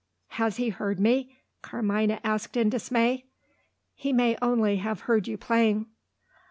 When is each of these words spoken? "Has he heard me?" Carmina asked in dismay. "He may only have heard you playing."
"Has 0.29 0.57
he 0.57 0.69
heard 0.69 0.99
me?" 0.99 1.37
Carmina 1.61 2.19
asked 2.23 2.57
in 2.57 2.69
dismay. 2.71 3.25
"He 3.93 4.11
may 4.11 4.35
only 4.41 4.77
have 4.77 5.01
heard 5.01 5.27
you 5.27 5.37
playing." 5.37 5.91